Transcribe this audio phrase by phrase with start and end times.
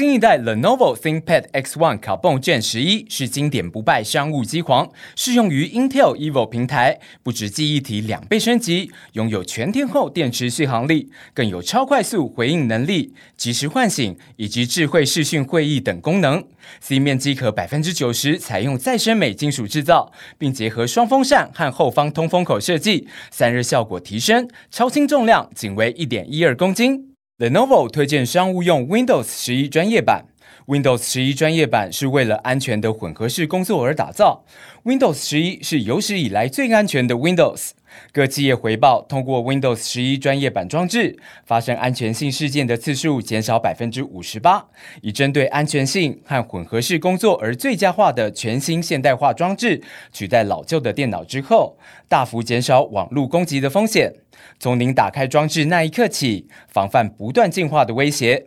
[0.00, 16.42] 新一代 Lenovo ThinkPad X1 Carbon Gen 11是经典不败商务机皇，适用于 Intel Evo 平台，不止记忆体两倍升级，拥有全天候电池续航力，更有超快速回应能力、即时唤醒以及智慧视讯会议等功能。
[16.80, 27.09] C 面机壳百分之九十采用再生镁金属制造，并结合双风扇和后方通风口设计，散热效果提升，超轻重量仅为一点一二公斤。
[27.40, 30.26] Lenovo 推荐商务用 Windows 十一专业版。
[30.66, 34.44] Windows 十一专业版是为了安全的混合式工作而打造。
[34.84, 37.70] Windows 十一是有史以来最安全的 Windows。
[38.12, 44.66] 各企业回报，通过 Windows 十一专业版装置，发生安全性事件的次数减少百分之五十八。
[45.02, 54.12] 以针对安全性和混合式工作而最佳化的全新现代化装置，取代老旧的电脑之后，大幅减少网络攻击的风险。
[54.58, 58.46] 从您打开装置那一刻起，防范不断进化的威胁。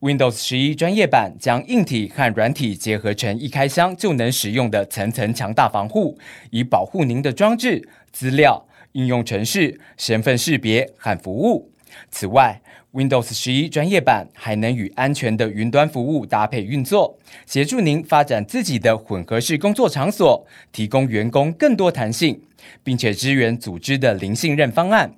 [0.00, 6.18] Windows 十一专业版将硬体和软体结合成一开箱就能使用的层层强大防护，
[6.50, 11.70] 以保护您的装置、资料、应用程式、身份识别和服务。
[12.10, 12.60] 此外
[12.92, 22.40] ，Windows 十一专业版还能与安全的云端服务搭配运作，协助您发展自己的混合式工作场所，提供员工更多弹性，
[22.82, 25.14] 并且支援组织的零信任方案。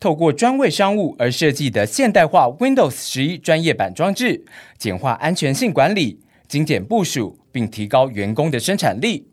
[0.00, 4.44] 透过专为商务而设计的现代化 Windows 十一专业版装置，
[4.78, 9.28] 简化安全性管理，精简部署，并提高员工的生产力。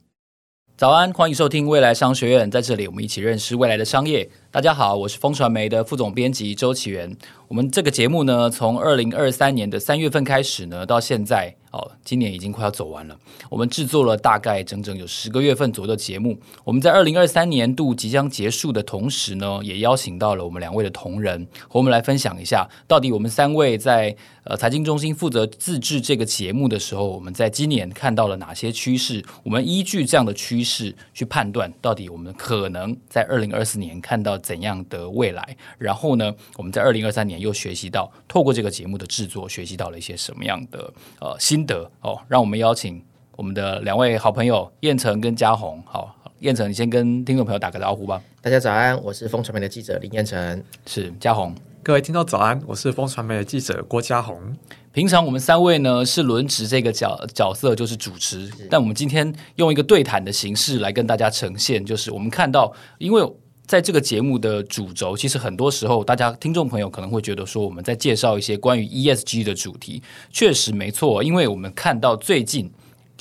[0.81, 4.27] 早安，欢迎收听未来商学院，在这里我们一起认识未来的商业。
[4.49, 7.15] 大家好，我是风传媒的副总编辑周启源。
[7.47, 13.17] 我们这个节目呢，从二零二三年的三月份开始呢，到现在哦，今年已经快要走完了。
[13.49, 16.37] 我们制作了大概整整有十个月份左右的节目。
[16.63, 29.23] 我们在二零二三年度即将结束的同时呢，也邀请到了我们两位的同仁，和我们来分享一下，到底我们三位在呃财经中心负责自制这个节目的时候，我们在今年看到了哪些趋势？
[29.43, 34.31] 我们依据这样的趋势去判断，到底我们可能在二零二四年看到。
[34.41, 35.55] 怎样的未来？
[35.77, 42.19] 然后呢，我们在二零二三年又学习到，透过这个节目的制作，学习到了一些什么样的呃新心得哦。
[42.27, 42.99] 让我们邀请
[43.35, 45.81] 我们的两位好朋友燕城跟嘉宏。
[45.85, 48.19] 好，燕城，你先跟听众朋友打个招呼吧。
[48.41, 50.63] 大家早安，我是风传媒的记者林燕城。
[50.87, 51.53] 是嘉宏。
[51.83, 54.35] 各位听众早安，我是风传媒的记者郭嘉宏。
[54.91, 58.49] 平常我们三位呢是轮值这个角角色，就是主持。
[58.71, 63.21] 但我们今天用一个对谈的形式来跟大家呈现，就是我们看到，因为。
[63.71, 72.69] 在这个节目的主轴，其实很多时候，大家听众朋友可能会觉得说，我们在介绍一些关于 ESG 的主题，确实没错，因为我们看到最近。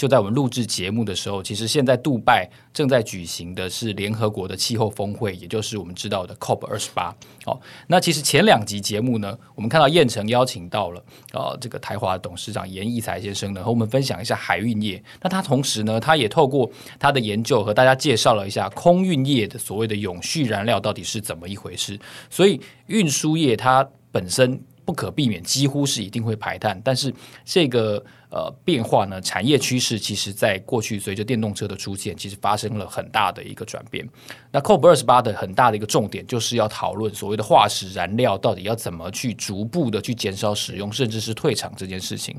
[0.01, 7.15] 就在我们录制节目的时候，其实现在杜拜正在举行的是联合国的气候峰会，也就是我们知道的 COP 二十八。
[7.45, 15.05] 哦，那其实前两集节目呢，我们看到燕城邀请到了呃这个台华董事长严义才先生呢，和我们分享一下海运业。
[15.21, 22.01] 那他同时呢，他也透过他的研究和大家介绍了一下空运业的所谓的永续燃料到底是怎么一回事。
[22.31, 24.63] 所以运输业它本身。
[24.91, 26.81] 不可避免，几乎是一定会排碳。
[26.83, 27.15] 但是
[27.45, 34.05] 这个呃变化呢，产业趋势其实在过去随着电动车的出现，其实发生了很大的一个转变。
[34.51, 42.37] 那 COP 二十八的很大的一个重点，就是要讨论所谓的化石燃料到底要怎么去逐步的去减少使用，甚至是退场这件事情。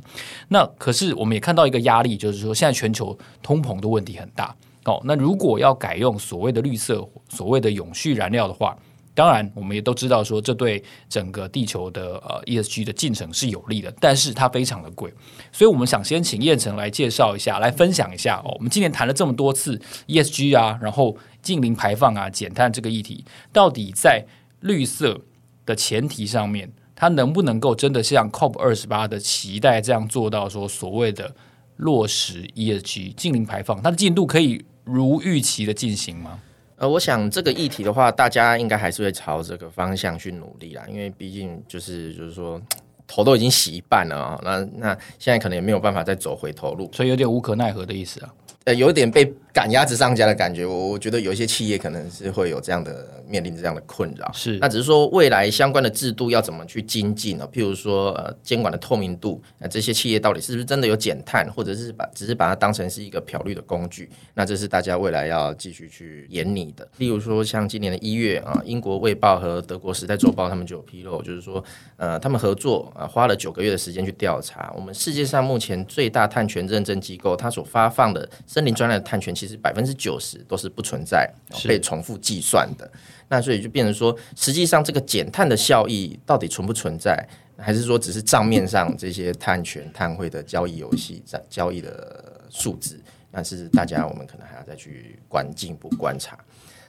[0.50, 5.02] 那可是我们也看到一个压力，就是说现在全球通膨的问题很大哦。
[5.06, 8.78] 那如果要改用所谓的绿色、所谓的永续燃料的话，
[9.14, 15.14] 当然，我们也都知道说，这对整个地球的呃 ESG 的进程是有利的，但是它非常的贵，
[15.52, 18.56] 所以我们想先请彦丞来介绍一下，来分享一下哦。
[18.56, 24.26] 我们今年谈了这么多次 ESG 啊，然后净零排放啊、减碳这个议题，到底在
[24.62, 25.20] 绿色
[25.66, 31.36] 的前提上面，它能不能够真的像 COP 二十八的期待这样做到说所谓的
[31.76, 36.40] 落实 ESG 净零排放，它的进度可以如预期的进行吗？
[36.82, 42.60] 呃，我想这个议题的话，大家应该还是会朝这个方向去努力啦，因为毕竟就是就是说，
[43.06, 48.34] 头都已经洗一半了啊，那那现在可能也没有办法再走回头路，所以有点无可奈何的意思啊。
[48.64, 54.32] 呃，有点被赶鸭子上架的感觉，我我觉得有一些企业可能是会有这样的面临这样的困扰。
[54.34, 57.48] 是，那只是说未来相关的制度要怎么去精进呢？
[57.52, 64.10] 譬如说，呃，监管的透明度，那这些企业到底是不是真的有减碳，或者是把只是把它当成是一个漂绿的工具？
[64.34, 66.88] 那这是大家未来要继续去研拟的。
[66.98, 71.64] 例如说，像今年的一月啊，英国卫报和德国时代周报他们就有披露，就是说，
[71.98, 78.22] 呃，他们合作啊，花了九个月的时间去调查我们世界上目前最大碳权认证机构它所发放的。
[78.48, 81.28] 森林专栏的碳权其实百分之九十都是不存在，
[81.68, 82.88] 被重复计算的。
[83.28, 87.28] 那所以就变成说，实际上这个减碳的效益到底存不存在，
[87.58, 93.02] 还是说只是账面上这些碳权、碳汇的交易游戏在交易的数字？
[93.32, 96.38] 那是大家我们可能还要再去观进一步观察。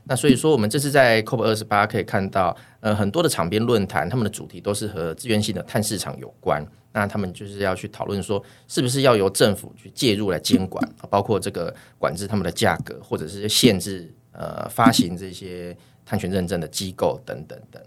[0.04, 6.66] 那所以说，我们这次在 COP 二十八可以看到，呃，很多的场边论坛，他们的主题都是和资源性的碳市场有关。
[6.92, 15.74] 那他们就是要去讨论说，是不是要由政府去介入来监管， 包括这个管制他们的价格，或者是限制呃发行这些
[16.04, 17.82] 碳权认证的机构等等等。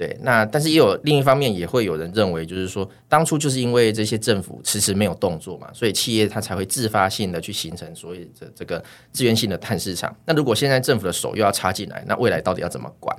[0.00, 8.82] 对，那但是也有另一方面，也会有人认为，就是说，当初就是因为这些政府迟迟没有动作嘛，所以企业它才会自发性的去形成所谓的这个
[9.12, 10.16] 资源性的碳市场。
[10.24, 13.14] 那如果现在政府的手又要插进来，那未来到底要怎么管？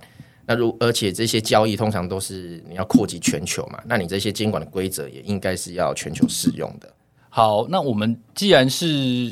[0.47, 6.91] 那如而且这些交易通常都是你要扩及全球嘛，那你这些监管的规则也应该是要全球适用的。
[7.29, 9.31] 好，那我们既然是。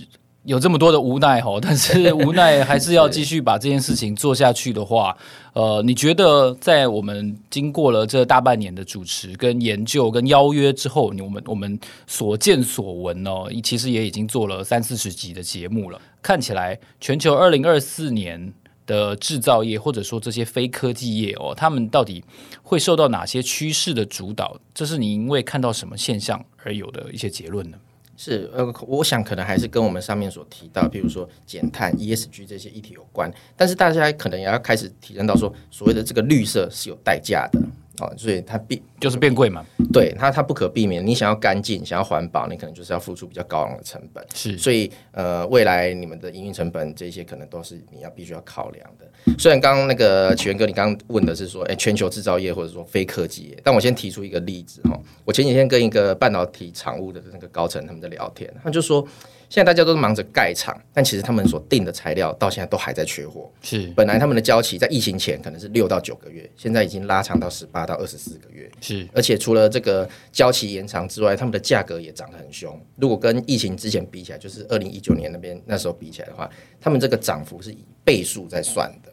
[0.50, 5.16] 有这么多的无奈吼， 但是无奈还是要继续把这件事情做下去的话，
[5.54, 16.01] 呃，你觉得在我们经过了这大半年的主持、跟研究、跟邀约之后，我们我们所见所闻哦，其实也已经做了三四十集的节目了。
[16.24, 18.51] 看起来全球二零二四年
[18.88, 22.24] 的制造业或者说这些非科技业哦，他们到底
[22.63, 24.60] 会受到哪些趋势的主导？
[24.74, 27.78] 这是你因为看到什么现象而有的一些结论呢？
[28.21, 37.57] 是，呃，我想可能还是跟我们上面所提到，譬如说减碳、ESG 这些议题有关，但是大家可能也要开始体认到说，所谓的这个绿色是有代价的。
[38.06, 39.66] 哦，所以它必就是变贵嘛？
[39.92, 41.06] 对，它它不可避免。
[41.06, 44.25] 你想要干净，想要环保，你可能就是要付出比较高昂的成本。
[44.34, 49.06] 是，所以呃，未来你们的营运成本这些可能都是你要必须要考量的。
[49.38, 55.00] 虽然刚刚那个启源哥，你刚刚问的是说，哎，全球制造业或者说非科技业，但我先提出一个例子哈。
[55.25, 59.07] 我前几天跟一个半导体厂务的那个高层他们在聊天，他就说。
[59.50, 63.51] 现在大家都是忙着盖厂，但其实他们所订的材料到现在都还在缺货。
[63.63, 68.69] 是，本来他们的交期在疫情前可能是六到九个月，现在已经拉长到十八到二十四个月。
[68.80, 72.80] 是，而且除了这个交期延长之外，他们的价格也涨得很凶。
[72.98, 76.48] 如果跟疫情之前比起来，就是二零一九年那边那时候比起来的话，
[76.80, 79.12] 他们这个涨幅是以倍数在算的。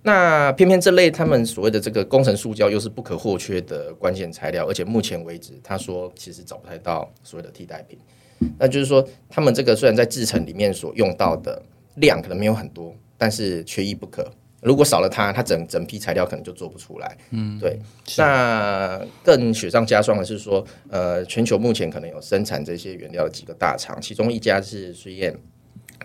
[0.00, 7.98] 那偏偏这类他们所谓的这个工程塑胶又是不可或缺的关键材料，而且目前为止，他说其实找不太到所谓的替代品。
[8.58, 11.60] 那就是说，他们这个虽然在制成里面所用到的
[11.96, 14.30] 量可能没有很多，但是缺一不可。
[14.60, 17.16] 如果少了它，它整整批材料可能就做不出来。
[17.30, 17.78] 嗯，对。
[18.16, 25.32] 那更雪上加霜的是说，呃，全球目前可能有生产这些原料的几个大厂，其中一家是水燕，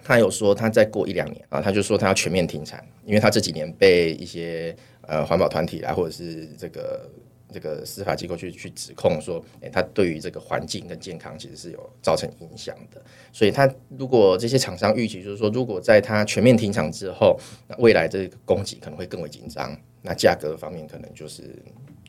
[0.04, 7.10] 他有说他再过一两年啊，他就说他要全面停产，因为他这几年被一些呃环保团体啊，或者是这个。
[7.54, 13.00] 这个司法机构去去指控说，诶、欸，它对于这个环境跟健康其实是有造成影响的。
[13.32, 21.44] 所以，他如果这些厂商预期就是说，如果在它全面停产之后，那未来这个供给可能会更为紧张，那价格方面可能就是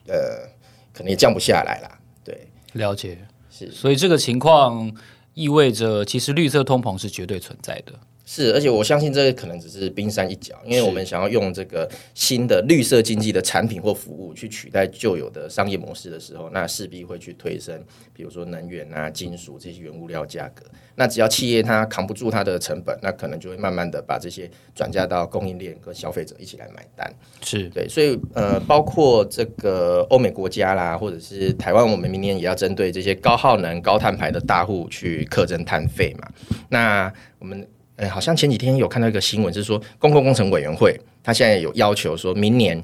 [0.07, 0.47] 呃，
[0.91, 1.99] 可能也降不下来啦。
[2.23, 3.17] 对，了解
[3.49, 4.91] 是，所以这个情况
[5.33, 7.93] 意味着，其实绿色通膨是绝对存在的。
[8.25, 17.79] 是，而且我相信这个可能只是冰山一角，因为我们想要用这个新的绿色经济的产品或服务去取代旧有的商业模式的时候，那势必会去推升，
[18.13, 20.65] 比如说能源啊、金属这些原物料价格。
[20.95, 27.13] 那只要企业它扛不住它的成本，那可能就会慢慢的把这些转嫁到供应链跟消费者一起来买单。
[27.43, 36.27] 是对，所以呃，包括这个欧美国家啦，或者是台湾，我们明年也要针对这些高耗能、高碳排的大户去课征碳费嘛。
[36.69, 37.67] 那我们。
[37.97, 42.81] 呃，好像前几天有看到一个新闻，是说公共工程委员会，他现在有要求说，明年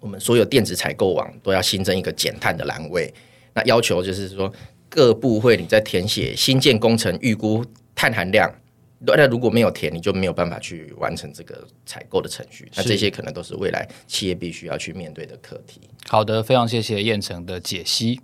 [0.00, 3.12] 我们所有电子采购网都要新增一个减碳的栏位。
[3.52, 4.52] 那要求就是说，
[4.88, 7.64] 各部会你在填写新建工程预估
[7.94, 8.50] 碳含量，
[9.00, 12.68] 那如果没有填，你就没有办法去完成这个采购的程序。
[12.74, 15.82] 那这些可能都是未来企业必须要去面对的课题。
[16.08, 18.20] 好的，非常谢谢燕城的解析。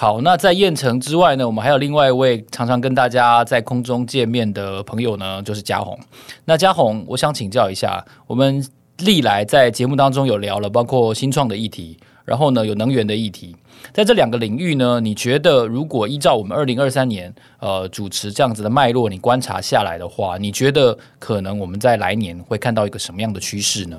[0.00, 5.98] 好，那在燕城之外呢，我们还有另外一位常常跟大家在空中见面的朋友呢，就是嘉宏。
[6.44, 8.64] 那嘉宏，我想请教一下，我们
[8.98, 13.56] 历来在节目当中有聊了，包括新创的议题，然后呢有能源的议题，
[13.92, 23.98] 在这两个领域呢，你觉得如果依照我们二零二三年呃主持这样子的脉络，你观察下来的话，你觉得可能我们在来年会看到一个什么样的趋势呢？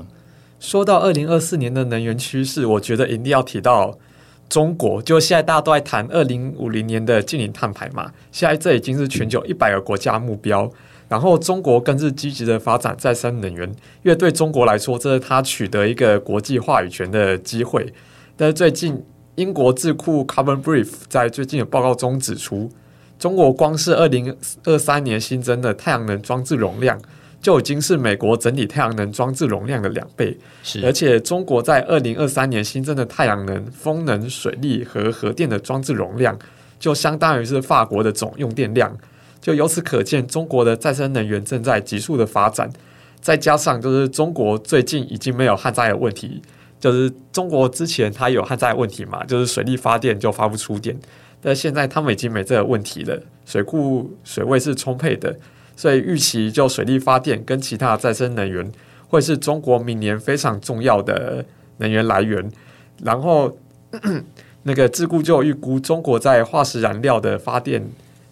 [0.62, 3.98] 说到二零二四年的能源趋势，我觉得一定要提到。
[4.50, 10.70] 中国就现在大家都在谈二零五零年的净零碳排嘛，现在这已经是全球一百个国家目标。
[11.08, 13.68] 然后中国更是积极的发展再生能源，
[14.04, 17.92] 因为对中国来说，这是他取得一个国际话语权的机会。
[18.38, 19.04] 但是最近
[19.34, 22.70] 英国智库 Carbon Brief 在最近的报告中指出，
[23.18, 27.02] 中国光是二零二三年新增的太阳能装置容量，
[27.42, 30.38] 就已经是美国整体太阳能装置容量的两倍。
[30.64, 36.38] 是，而且中国在二零二三年新增的太阳能、风能、水力和核电的装置容量，
[36.80, 38.96] 就相当于是法国的总用电量。
[39.42, 42.70] 就由此可见，中国的再生能源正在急速的发展。
[43.22, 46.42] 再加上，就是中国最近已经没有旱灾的问题，
[46.80, 50.98] 就是中国之前它有旱灾问题嘛，就是水力发电就发不出电。
[51.42, 55.34] 但现在他们已经没这个问题了，水库水位是充沛的，
[55.80, 58.70] 所以预期就水力发电跟其他再生能源
[59.08, 61.46] 会是中国明年非常重要的
[61.78, 62.52] 能源来源。
[63.02, 63.58] 然后
[64.64, 67.82] 那个智库就预估，中国在化石燃料的发电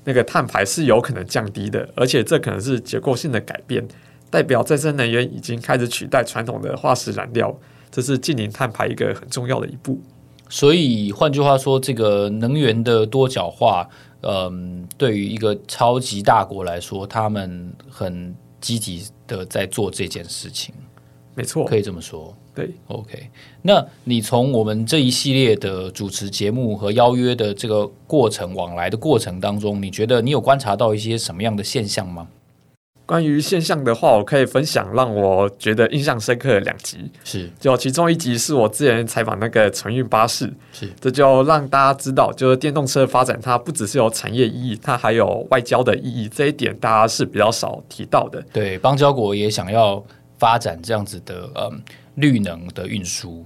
[0.03, 3.81] 那个碳排是有可能降低的，而且这可能是结构性的改变，
[4.29, 7.57] 代表再生能源已经开始取代传统的化石燃料，
[7.89, 9.97] 这是净零碳排一个很重要的一步。
[10.49, 13.87] 所以换句话说，这个能源的多角化，
[14.21, 20.73] 嗯，对于一个超级大国来说，他们很积极的在做这件事情。
[21.35, 22.35] 没错，可以这么说。
[22.55, 23.29] 对，OK。
[23.61, 32.27] 那你从我们这一系列的主持节目和邀约的这个过程往来的过程当中，你觉得你有观察到一些什么样的现象吗？
[33.07, 37.09] 关于现象的话，我可以分享让我觉得印象深刻的两集。
[37.23, 46.27] 是，就其中一集是我之前采访那个承运巴士，是，这就让大家知道，就是电动车发展，它不只是有产业意义，它还有外交的意义。
[46.27, 48.43] 这一点大家是比较少提到的。
[48.51, 50.03] 对，邦交国也想要
[50.37, 51.81] 发展这样子的嗯
[52.15, 53.45] 绿能的运输。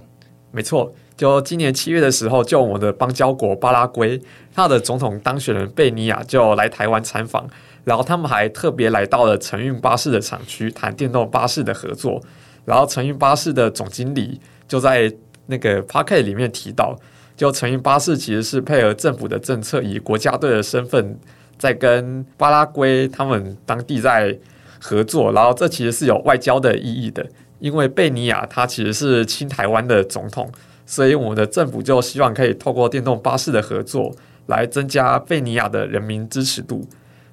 [0.50, 4.20] 没错，就今年七月的时候，就我们的邦交国巴拉圭，
[4.52, 7.48] 他的总统当选人贝尼亚就来台湾参访。
[7.84, 12.22] 然后他们还特别来到了承运巴士的厂区谈电动巴士的合作。
[12.64, 15.12] 然后承运巴士的总经理就在
[15.46, 16.96] 那个 Podcast 里面提到，
[17.36, 21.18] 就承运巴士其实是配合政府的政策，以国家队的身份
[21.58, 24.38] 在跟巴拉圭他们当地在
[24.80, 25.32] 合作。
[25.32, 27.26] 然后这其实是有外交的意义的，
[27.58, 30.48] 因为贝尼亚他其实是亲台湾的总统，
[30.86, 34.14] 所以我们的政府就希望可以透过电动巴士的合作
[34.46, 36.86] 来增加贝尼亚的人民支持度。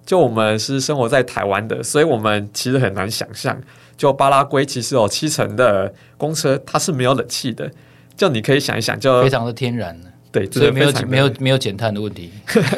[0.10, 3.56] 就我们是生活在台湾的，所以我们其实很难想象，
[3.96, 7.70] 就巴拉圭其实有七成的公车它是没有冷气的。
[8.18, 9.96] 就你可以想一想，就非常的天然，
[10.32, 12.32] 对，所以没有没有没有减碳的问题，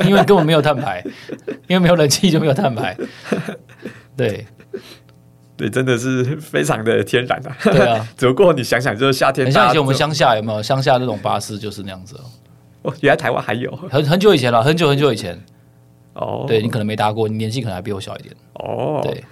[0.04, 1.02] 因为根本没有碳排，
[1.70, 2.98] 因为没有冷气就没有碳排。
[4.18, 4.46] 对，
[5.56, 7.56] 对，真的是非常的天然啊。
[7.64, 12.20] 对啊， 只不过你想想，就是夏天，很像以前我们乡下有没有乡下那种巴士就是那样子
[12.82, 12.94] 哦。
[13.00, 15.42] 原来台湾还有很很久以前了，很久很久以前。
[16.14, 18.36] 哦，对，你可能没搭过，你年纪可能还比我小一点。
[18.56, 19.24] 哦，对，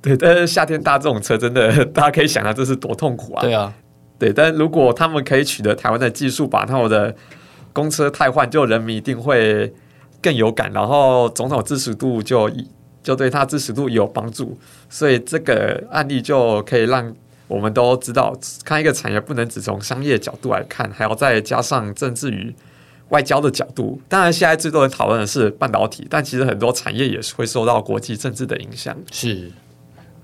[0.00, 3.42] 对，但是夏天搭这种车，真的大家可以想象这是多痛苦啊！
[3.42, 3.74] 对啊，
[4.18, 7.12] 对，但如果他们可以取得台湾的技术，把他们的
[7.72, 9.74] 公车汰换，就人民一定会
[10.22, 12.48] 更有感，然后总统支持度就
[13.02, 14.56] 就对他支持度有帮助，
[14.88, 17.12] 所以这个案例就可以让
[17.48, 18.32] 我们都知道，
[18.64, 22.54] 看一个产业不能只从商业角度来看，还要再加上政治与。
[23.12, 28.96] 外交的角度，当然现在最多人讨论的是半导体，但其实很多产业也是会受到国际政治的影响。
[29.10, 29.52] 是，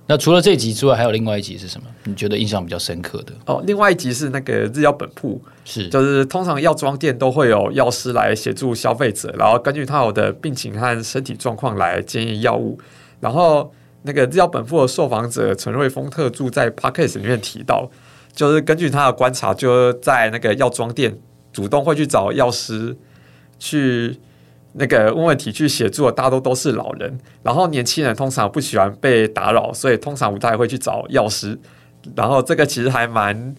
[0.06, 1.86] 那除了这集之外，还有另外一集是什么？
[2.04, 3.32] 你觉得印象比较深刻的？
[3.44, 12.78] 哦，另外一集是那个日药本铺，是，就是通常药妆店都会有药师来协助消费者，然后根据他有的病情和身体状况来建议药物。
[13.20, 17.90] 然后那个日药本铺的受访者陈瑞峰特助在 Podcast 里面提到，
[18.34, 21.14] 就是根据他的观察，就在那个药妆店。
[21.52, 22.96] 主动会去找药师
[23.58, 24.16] 去
[24.74, 27.18] 那个问问题去协助的，大多都是老人。
[27.42, 31.58] 然后年轻人通常不喜欢被打扰，所以通常不太会去找药师。
[32.14, 33.54] 然后这个其实还蛮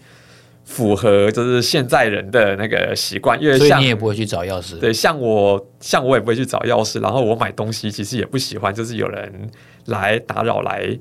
[0.64, 4.78] 符合就是现在人的那个习惯，因为像所以你也不会去找药师。
[4.78, 7.00] 对，像我像我也不会去找药师。
[7.00, 9.50] 然后我买东西其实也不喜欢，就是有人
[9.86, 10.98] 来打扰来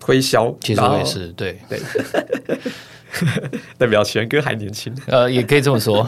[0.00, 0.54] 推销。
[0.60, 1.78] 其实我也是，对对。
[3.78, 6.06] 代表权哥还年轻，呃，也可以这么说。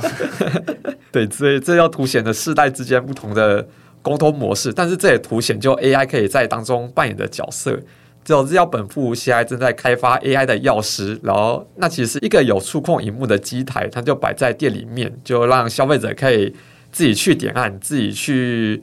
[1.13, 3.67] 对，所以这要凸显的世代之间不同的
[4.03, 7.79] 沟通模式，但是这也凸显就 AI 可以在当中扮演的角色。
[8.25, 16.53] 就日药本铺现在正在开发 AI 的药师，然后那其实是一个有触控荧幕的机台，它就摆在店里面，就让消费者可以
[16.91, 18.83] 自己去点按，自己去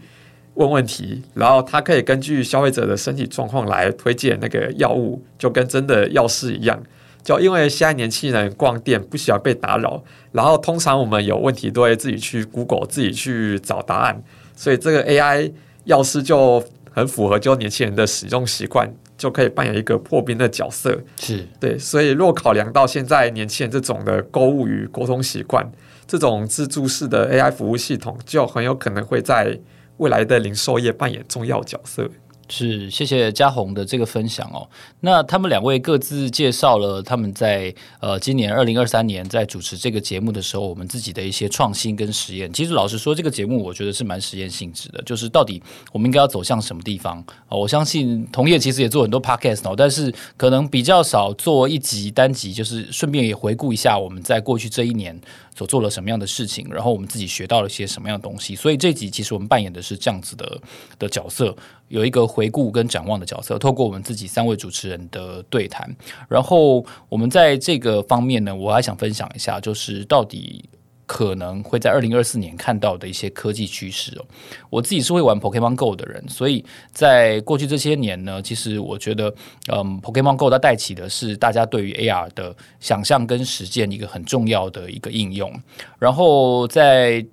[0.54, 6.82] 问问题，然后它可以根据消费者的身体状况来推荐那个药物，就跟真的药师一样。
[7.24, 10.04] 就因为现在年轻人逛店不喜欢被打扰，
[10.34, 14.22] 然后通常我们有问题都会自己去 Google 自己去找答案，
[14.56, 15.52] 所以这个 AI
[15.86, 21.02] 药师就很符合就年轻人的使用习惯，就可以扮演一个破冰的角色。
[21.18, 25.72] 是对，所以若考量到现在年轻人这种的购物与沟通习惯，
[26.06, 29.58] 这种自助式的 AI 服务系统就很有可能会在
[29.98, 32.10] 未来的零售业扮演重要角色。
[32.56, 34.70] 是，谢谢嘉宏的这个分享哦。
[35.00, 42.54] 那他们两位各自介绍了他们在呃今年二零二三年在主持这个节目的时候，我们自己的一些创新跟实验。
[42.54, 45.60] 其实老实说，这个节目我觉得是蛮实验性质的，就是到底
[45.92, 47.18] 我们应该要走向什么地方？
[47.50, 55.20] 哦，我相信同业其实也做很多 podcast 哦，但是可能比较少做一集单集，就是顺便也回顾一下我们在过去这一年
[55.58, 58.56] 所做了什么样的事情，然后我们自己学到了些什么样的东西。
[58.56, 60.62] 所以这集其实我们扮演的是这样子的
[61.00, 61.56] 的角色。
[61.90, 65.90] 有一个回回顾跟展望的角色，透过我们自己三位主持人的对谈，
[66.28, 70.70] 然后我们在这个方面呢，我还想分享一下，就是到底
[71.06, 74.26] 可能会在二零二四年看到的一些科技趋势哦。
[74.70, 79.34] 我自己是会玩 Pokemon Go 的人，所以在过去这些年呢，其实我觉得，
[79.72, 85.50] 嗯，Pokemon Go 它带起的是大家对于 AR 的想象跟实践一个很重要的一个应用，
[85.98, 87.26] 然后在。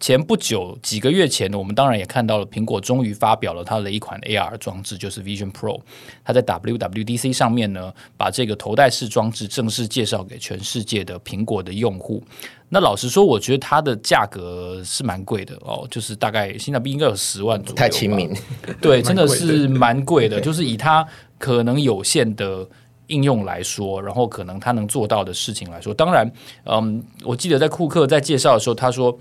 [0.00, 5.80] 前不久几个月前呢，我们当然也看到了苹果终于发表了它的一款 AR 装置，就是 Vision Pro。
[6.24, 12.22] 它在 WWDC 上面呢，把这个头戴式装置正式介绍给全世界的苹果的用户。
[12.68, 17.74] 那老实说，我觉得它的价格是蛮贵的哦，就是大概新台币应该有十万左右。
[17.74, 18.32] 太亲民，
[18.80, 20.40] 对，真的是蛮贵的。
[20.40, 21.04] 就是以它
[21.38, 22.64] 可能有限的
[23.08, 26.30] 应用来说，然后可能它能做到的事情来说，当然，
[26.66, 29.18] 嗯，我记得在库克在介绍的时候，他说。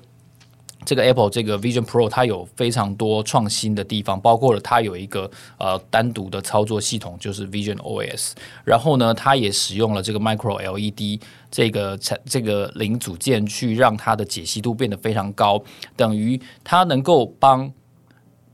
[0.88, 8.32] 这个 Apple 这个 Vision Pro 它有非常多创新的地方，包括了它有一个呃单独的操作系统，就是 Vision OS。
[8.64, 11.20] 然后呢，它也使用了这个 Micro LED
[11.52, 15.62] 这个产这个零组件去让它的解析度变得非常高，
[15.98, 17.70] 等于它能够帮。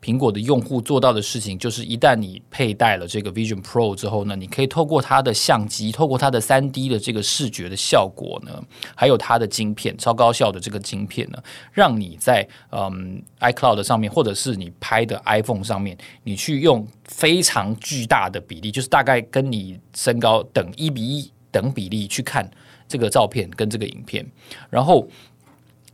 [0.03, 8.61] 苹果的用户做到的事情，就是一旦你佩戴了这个 Vision Pro 之后呢，你可以透过它的相机，透过它的三 D 的这个视觉的效果呢，
[8.93, 11.41] 还有它的晶片，超高效的这个晶片呢，
[11.71, 22.51] 让你在嗯 iCloud 上面，或者是你拍的 iPhone 上面，你去用非常巨大的比例，就是大概跟你身高等一比一等比例去看
[22.89, 24.25] 这个照片跟这个影片，
[24.69, 25.07] 然后。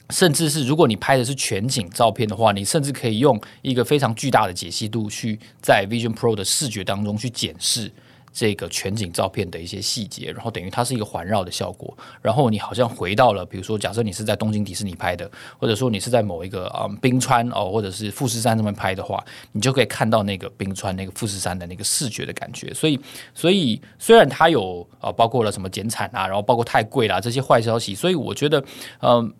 [0.09, 7.91] 甚至是如果你拍的是全景照片的话，你甚至可以用一个非常巨大的解析度去在 Vision Pro 的视觉当中去检视
[8.33, 11.95] 这个全景照片的一些细节，然后等于它是一个环绕的效果。
[12.21, 22.73] 然后你好像回到了，比如说假设你是在东京迪士尼拍的，或者说你是在某一个嗯冰川哦，或者是富士山上面拍的话，你就可以看到那个冰川、那个富士山的那个视觉的感觉。
[22.73, 22.99] 所以，
[23.35, 28.63] 所以虽然它有呃包括了什么减产啊，然后包括太贵啦这些坏消息，所以我觉得
[29.01, 29.31] 嗯。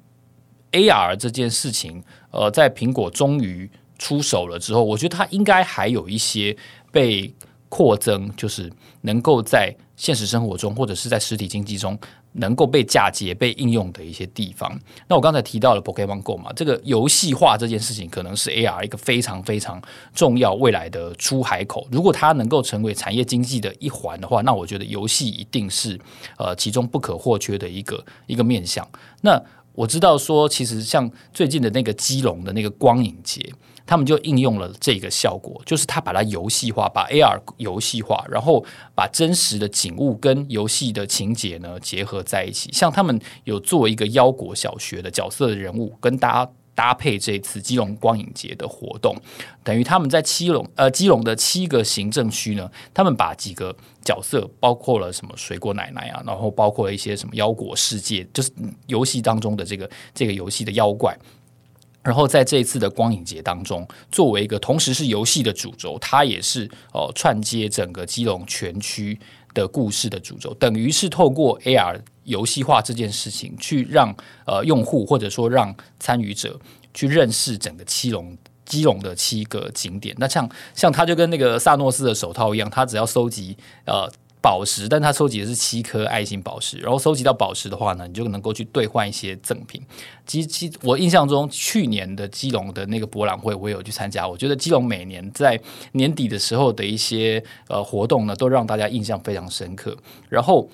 [0.71, 6.55] AR 这件事情，呃，在苹果终于出手了之后，我觉得它应该还有一些
[6.91, 7.34] 被
[7.67, 11.97] 扩增，就是能够在现实生活中或者是在实体经济中
[12.34, 14.79] 能够被嫁接、被应用的一些地方。
[15.08, 19.82] 那我刚才提到了 Pokémon Go 嘛，这个游戏化这件事情可能是 AR 一个非常非常
[20.13, 21.88] 重要未来的出海口。
[21.91, 25.99] 如果它能够成为产业经济的一环的话，那我觉得游戏一定是
[26.38, 28.88] 呃其中不可或缺的一个一个面向。
[29.21, 29.41] 那
[29.79, 33.49] 我知道说，其实像最近的那个基隆的那个光影节，
[33.85, 42.69] 他们就应用了这个效果，就是他把它游戏化，把 AR 游戏化，然后把真实的景物跟游戏的情节呢结合在一起。
[42.73, 46.51] 像他们有做一个腰果小学的角色的人物，跟大家。
[46.79, 49.13] 搭配这次基隆光影节的活动，
[49.65, 58.49] 等于他们在基隆呃基隆的七个行政区呢，他们把几个角色，包括了什么水果奶奶啊，然后包括了一些什么妖果世界，就是
[58.87, 61.13] 游戏当中的这个这个游戏的妖怪，
[62.01, 66.63] 然后在这一次的光影节当中，作为一个同时是游戏的主轴，它也是
[66.93, 69.19] 哦、呃、串接整个基隆全区
[69.53, 71.99] 的故事的主轴，等于是透过 AR。
[72.25, 76.59] 游戏化这件事情，去让呃用户或者说让参与者
[76.93, 80.15] 去认识整个七龙基隆的七个景点。
[80.19, 84.07] 那像像他就跟那个萨诺斯的手套一样，他只要收集呃
[84.41, 86.78] 宝石，但他收集的是七颗爱心宝石。
[86.78, 89.82] 然后收集到宝石的话呢，你就能够去兑换一些赠品。
[90.25, 94.28] 其实，我印象中去年的基隆的那个博览会，我也有去参加。
[94.28, 95.60] 我觉得基隆每年在
[95.91, 99.97] 年底的时候的一些呃活动呢，都让大家印象非常深刻。
[100.30, 100.69] 然后。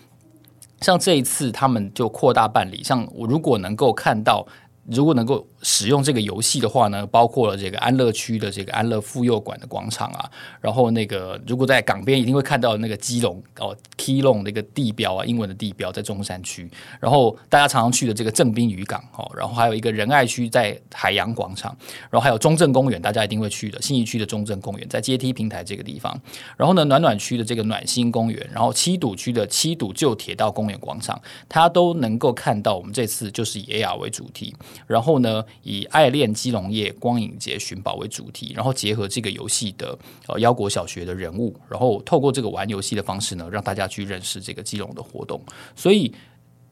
[0.82, 2.84] 像这一次，他们就扩大办理。
[2.84, 4.46] 像我如果能够看到。
[4.88, 10.30] 如果能够使用这个游戏的话呢，包括了这个安乐区的这个安乐妇幼馆的广场啊，
[10.62, 16.70] 然后那个如果在港边一定会看到那个基隆哦，Keylong 那个地标啊，英文的地标在中山区，
[17.00, 21.76] 然后大家常常去的这个正滨渔港哦，然后还有一个仁爱区在海洋广场，
[22.12, 26.16] 然后还有中正公园，大家一定会去的信义区的中正公园在阶梯平台这个地方，
[26.56, 31.20] 然后呢暖暖区的这个暖心公园，然后七堵区的七堵旧铁道公园广场，
[31.50, 34.54] 它都能够看到我们这次就是以 AR 为主题。
[34.88, 45.42] 然后呢，以爱恋基隆夜光影节寻宝为主题，然后结合这个游戏的呃腰果小学的人物，然后透过这个玩游戏的方式呢，让大家去认识这个基隆的活动。
[45.76, 46.14] 所以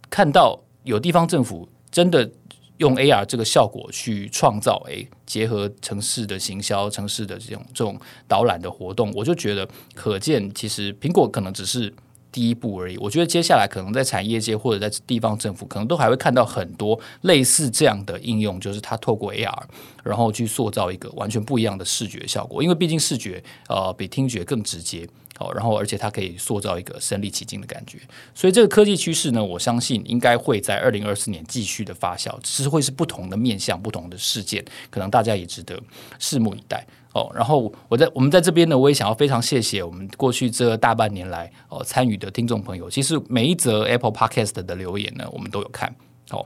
[0.09, 2.29] 看到有地方政府真的。
[2.77, 11.93] 用 AR 这个效果去创造，诶，结合城市的行销、城市的这种这种导览的活动，我就觉得可见，其实苹果可能只是
[12.33, 12.97] 第一步而已。
[12.97, 19.63] 我觉得接下来可能在产业界或者在地方政府，可能都还会看到很多类似这样的应用，就是它透过 AR，
[20.03, 22.61] 然后去塑造一个完全不一样的视觉效果。
[22.61, 25.07] 因为毕竟视觉呃比听觉更直接。
[25.35, 27.97] 好，然后而且它可以塑造一个身临其境的感觉，
[28.35, 35.81] 所以这个科技趋势呢，我相信应该会在二零二四年继续的发酵，只是会是不同的面向、不同的事件，可能大家也值得
[36.19, 37.31] 拭目以待哦。
[37.33, 45.95] 然后我在我们在这边呢，我也想要非常谢谢我们过去这大半年来哦参与的听众朋友，其实每一则 Apple Podcast 的留言呢，我们都有看
[46.31, 46.45] 哦。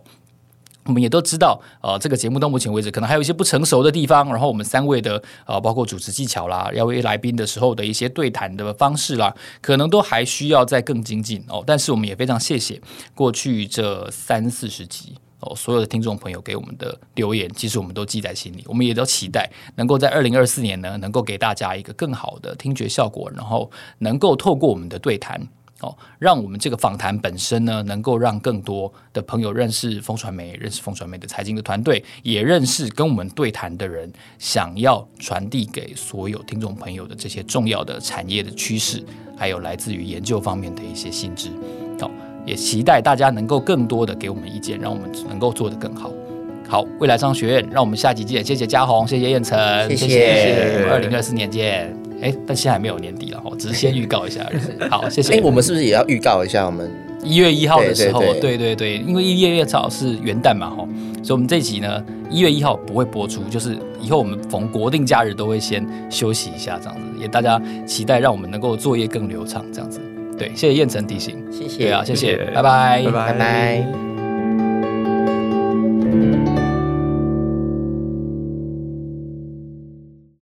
[0.85, 4.25] 我们也都知道，呃，这个节目到目前为止可能还有一些不成熟的地方。
[4.29, 11.61] 然后我们三位的呃，包括主持技巧啦，邀约来宾的时候的一些对谈的方式啦，可能都还需要再更精进哦。
[11.67, 12.81] 但是我们也非常谢谢
[13.13, 18.63] 过去这三四十集哦，所有的听众朋友给我们的留言，其实我们都记在心里。
[18.67, 23.69] 我们也都期待能够在二零二四年呢，能够给大家一个更好的听觉效果，然后
[23.99, 25.47] 能够透过我们的对谈。
[25.79, 39.05] 哦，让我们这个访谈本身呢，能够让更多的朋友认识风传媒，认识风传媒的财经的团队，也认识跟我们对谈的人，想要传递给所有听众朋友的这些重要的产业的趋势，
[39.37, 41.51] 还有来自于研究方面的一些新知。
[41.99, 42.09] 好，
[42.47, 46.09] 也期待大家能够更多的给我们意见，让我们能够做得更好。
[46.67, 48.43] 好，未来商学院，让我们下集见。
[48.43, 49.57] 谢谢嘉宏，谢谢燕城，
[49.89, 51.93] 谢谢，二零二四年见。
[52.21, 54.59] 哎，但现在还没有年底了哈，只是先预告一下而已。
[54.89, 55.35] 好，谢谢。
[55.35, 56.65] 哎，我们是不是也要预告一下？
[56.65, 56.89] 我们
[57.21, 60.87] 一月一号的时候，对对对，对对对，因为一月一号是元旦嘛哈，
[61.21, 70.01] 所以我们这集呢，一月一号不会播出，就是以后我们逢国定假日都会先休息一下，这样子，也大家期待让我们能够作业更流畅，这样子。
[70.37, 71.77] 对，谢谢燕城提醒，谢谢。
[71.85, 74.06] 对啊，谢谢，拜拜，拜拜。